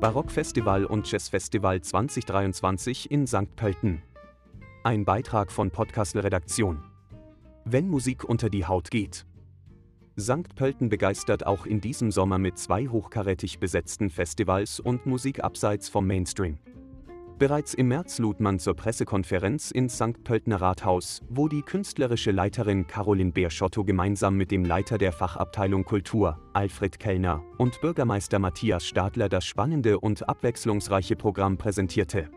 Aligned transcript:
Barockfestival 0.00 0.84
und 0.84 1.10
Jazzfestival 1.10 1.80
2023 1.80 3.10
in 3.10 3.26
St. 3.26 3.56
Pölten. 3.56 4.00
Ein 4.84 5.04
Beitrag 5.04 5.50
von 5.50 5.72
Podcastle 5.72 6.22
Redaktion. 6.22 6.84
Wenn 7.64 7.88
Musik 7.88 8.22
unter 8.22 8.48
die 8.48 8.64
Haut 8.64 8.92
geht. 8.92 9.26
St. 10.16 10.54
Pölten 10.54 10.88
begeistert 10.88 11.44
auch 11.44 11.66
in 11.66 11.80
diesem 11.80 12.12
Sommer 12.12 12.38
mit 12.38 12.58
zwei 12.58 12.86
hochkarätig 12.86 13.58
besetzten 13.58 14.08
Festivals 14.08 14.78
und 14.78 15.04
Musik 15.04 15.42
abseits 15.42 15.88
vom 15.88 16.06
Mainstream. 16.06 16.58
Bereits 17.38 17.72
im 17.72 17.86
März 17.86 18.18
lud 18.18 18.40
man 18.40 18.58
zur 18.58 18.74
Pressekonferenz 18.74 19.70
ins 19.70 19.94
St. 19.94 20.24
Pöltener 20.24 20.60
Rathaus, 20.60 21.22
wo 21.28 21.46
die 21.46 21.62
künstlerische 21.62 22.32
Leiterin 22.32 22.88
Caroline 22.88 23.30
Beerschotto 23.30 23.84
gemeinsam 23.84 24.36
mit 24.36 24.50
dem 24.50 24.64
Leiter 24.64 24.98
der 24.98 25.12
Fachabteilung 25.12 25.84
Kultur, 25.84 26.36
Alfred 26.52 26.98
Kellner, 26.98 27.44
und 27.56 27.80
Bürgermeister 27.80 28.40
Matthias 28.40 28.84
Stadler 28.84 29.28
das 29.28 29.44
spannende 29.44 30.00
und 30.00 30.28
abwechslungsreiche 30.28 31.14
Programm 31.14 31.58
präsentierte. 31.58 32.28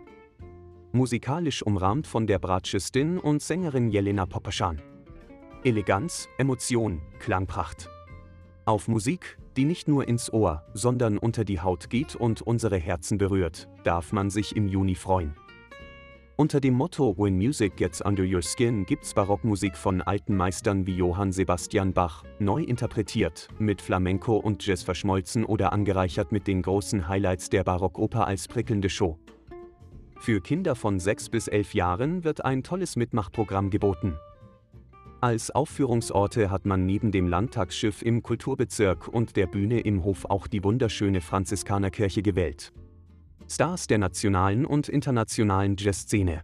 Musikalisch 0.91 1.63
umrahmt 1.63 2.05
von 2.05 2.27
der 2.27 2.37
Bratschistin 2.37 3.17
und 3.17 3.41
Sängerin 3.41 3.89
Jelena 3.89 4.27
Popaschan. 4.27 4.83
Eleganz, 5.63 6.29
Emotion, 6.37 7.01
Klangpracht. 7.17 7.89
Auf 8.71 8.87
Musik, 8.87 9.37
die 9.57 9.65
nicht 9.65 9.89
nur 9.89 10.07
ins 10.07 10.31
Ohr, 10.31 10.63
sondern 10.73 11.17
unter 11.17 11.43
die 11.43 11.59
Haut 11.59 11.89
geht 11.89 12.15
und 12.15 12.41
unsere 12.41 12.77
Herzen 12.77 13.17
berührt, 13.17 13.67
darf 13.83 14.13
man 14.13 14.29
sich 14.29 14.55
im 14.55 14.69
Juni 14.69 14.95
freuen. 14.95 15.35
Unter 16.37 16.61
dem 16.61 16.75
Motto 16.75 17.17
When 17.17 17.35
Music 17.35 17.75
Gets 17.75 17.99
Under 17.99 18.23
Your 18.23 18.41
Skin 18.41 18.85
gibt's 18.85 19.13
Barockmusik 19.13 19.75
von 19.75 20.01
alten 20.01 20.37
Meistern 20.37 20.87
wie 20.87 20.95
Johann 20.95 21.33
Sebastian 21.33 21.91
Bach, 21.91 22.23
neu 22.39 22.63
interpretiert, 22.63 23.49
mit 23.59 23.81
Flamenco 23.81 24.37
und 24.37 24.65
Jazz 24.65 24.83
verschmolzen 24.83 25.43
oder 25.43 25.73
angereichert 25.73 26.31
mit 26.31 26.47
den 26.47 26.61
großen 26.61 27.09
Highlights 27.09 27.49
der 27.49 27.65
Barockoper 27.65 28.25
als 28.25 28.47
prickelnde 28.47 28.89
Show. 28.89 29.19
Für 30.17 30.39
Kinder 30.39 30.75
von 30.75 30.97
6 30.97 31.27
bis 31.27 31.49
11 31.49 31.73
Jahren 31.73 32.23
wird 32.23 32.45
ein 32.45 32.63
tolles 32.63 32.95
Mitmachprogramm 32.95 33.69
geboten. 33.69 34.15
Als 35.21 35.51
Aufführungsorte 35.51 36.49
hat 36.49 36.65
man 36.65 36.87
neben 36.87 37.11
dem 37.11 37.27
Landtagsschiff 37.27 38.01
im 38.01 38.23
Kulturbezirk 38.23 39.07
und 39.07 39.35
der 39.35 39.45
Bühne 39.45 39.79
im 39.81 40.03
Hof 40.03 40.25
auch 40.25 40.47
die 40.47 40.63
wunderschöne 40.63 41.21
Franziskanerkirche 41.21 42.23
gewählt. 42.23 42.73
Stars 43.47 43.85
der 43.85 43.99
nationalen 43.99 44.65
und 44.65 44.89
internationalen 44.89 45.75
Jazzszene. 45.77 46.41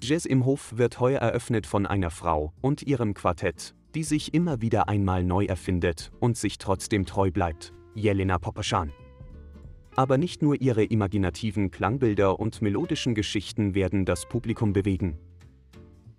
Jazz 0.00 0.26
im 0.26 0.44
Hof 0.44 0.76
wird 0.76 1.00
heuer 1.00 1.18
eröffnet 1.18 1.66
von 1.66 1.86
einer 1.86 2.10
Frau 2.10 2.52
und 2.60 2.84
ihrem 2.84 3.14
Quartett, 3.14 3.74
die 3.96 4.04
sich 4.04 4.32
immer 4.32 4.62
wieder 4.62 4.88
einmal 4.88 5.24
neu 5.24 5.46
erfindet 5.46 6.12
und 6.20 6.36
sich 6.36 6.58
trotzdem 6.58 7.04
treu 7.04 7.32
bleibt, 7.32 7.72
Jelena 7.96 8.38
Popaschan. 8.38 8.92
Aber 9.96 10.18
nicht 10.18 10.40
nur 10.40 10.60
ihre 10.60 10.84
imaginativen 10.84 11.72
Klangbilder 11.72 12.38
und 12.38 12.62
melodischen 12.62 13.16
Geschichten 13.16 13.74
werden 13.74 14.04
das 14.04 14.28
Publikum 14.28 14.72
bewegen. 14.72 15.18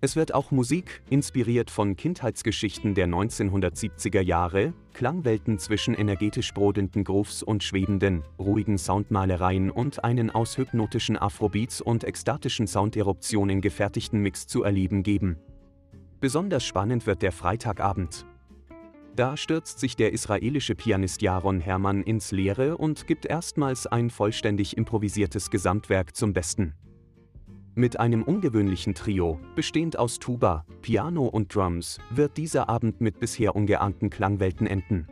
Es 0.02 0.16
wird 0.16 0.32
auch 0.32 0.50
Musik, 0.50 1.02
inspiriert 1.10 1.70
von 1.70 1.94
Kindheitsgeschichten 1.94 2.94
der 2.94 3.06
1970er 3.06 4.22
Jahre, 4.22 4.72
Klangwelten 4.94 5.58
zwischen 5.58 5.92
energetisch 5.92 6.54
brodelnden 6.54 7.04
Grooves 7.04 7.42
und 7.42 7.62
schwebenden, 7.62 8.22
ruhigen 8.38 8.78
Soundmalereien 8.78 9.70
und 9.70 10.02
einen 10.02 10.30
aus 10.30 10.56
hypnotischen 10.56 11.18
Afrobeats 11.18 11.82
und 11.82 12.04
ekstatischen 12.04 12.66
Sounderuptionen 12.66 13.60
gefertigten 13.60 14.20
Mix 14.20 14.46
zu 14.46 14.62
erleben 14.62 15.02
geben. 15.02 15.36
Besonders 16.18 16.64
spannend 16.64 17.06
wird 17.06 17.20
der 17.20 17.32
Freitagabend. 17.32 18.24
Da 19.16 19.36
stürzt 19.36 19.80
sich 19.80 19.96
der 19.96 20.14
israelische 20.14 20.74
Pianist 20.74 21.20
Jaron 21.20 21.60
Hermann 21.60 22.02
ins 22.02 22.32
Leere 22.32 22.78
und 22.78 23.06
gibt 23.06 23.26
erstmals 23.26 23.86
ein 23.86 24.08
vollständig 24.08 24.78
improvisiertes 24.78 25.50
Gesamtwerk 25.50 26.16
zum 26.16 26.32
Besten. 26.32 26.74
Mit 27.76 28.00
einem 28.00 28.24
ungewöhnlichen 28.24 28.94
Trio, 28.94 29.38
bestehend 29.54 29.96
aus 29.96 30.18
Tuba, 30.18 30.64
Piano 30.82 31.26
und 31.26 31.54
Drums, 31.54 31.98
wird 32.10 32.36
dieser 32.36 32.68
Abend 32.68 33.00
mit 33.00 33.20
bisher 33.20 33.54
ungeahnten 33.54 34.10
Klangwelten 34.10 34.66
enden. 34.66 35.06